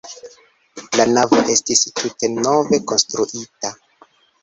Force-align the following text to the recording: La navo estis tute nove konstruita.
La 1.01 1.05
navo 1.17 1.43
estis 1.57 1.85
tute 2.01 2.33
nove 2.41 2.83
konstruita. 2.93 3.77